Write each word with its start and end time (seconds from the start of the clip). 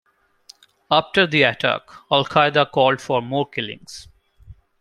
After 0.89 1.27
the 1.27 1.43
attack, 1.43 1.83
Al-Qaeda 2.09 2.71
called 2.71 2.99
for 2.99 3.21
more 3.21 3.47
killings. 3.47 4.07